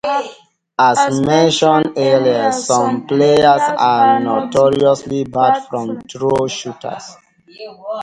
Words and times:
As 0.79 1.21
mentioned 1.21 1.93
earlier, 1.95 2.51
some 2.51 3.05
players 3.05 3.59
are 3.77 4.19
notoriously 4.19 5.25
bad 5.25 5.59
free 5.69 5.99
throw 6.11 6.47
shooters. 6.47 7.13